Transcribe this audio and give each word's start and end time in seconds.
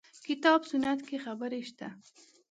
کتاب 0.27 0.59
سنت 0.71 0.99
کې 1.07 1.17
خبرې 1.25 1.61
شته. 1.69 1.87